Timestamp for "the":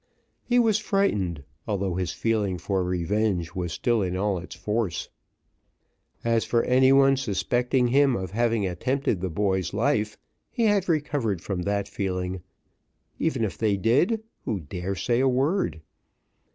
9.21-9.29